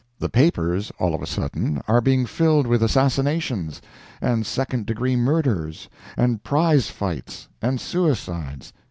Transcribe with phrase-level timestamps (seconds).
[0.17, 3.83] The papers, all of a sudden, are being filled with assassinations,
[4.19, 8.73] and second degree murders, and prize fights, and suicides.